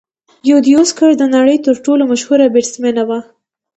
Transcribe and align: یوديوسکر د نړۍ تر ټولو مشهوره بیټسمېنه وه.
یوديوسکر 0.49 1.09
د 1.17 1.23
نړۍ 1.35 1.57
تر 1.65 1.75
ټولو 1.85 2.03
مشهوره 2.11 2.45
بیټسمېنه 2.53 3.03
وه. 3.09 3.19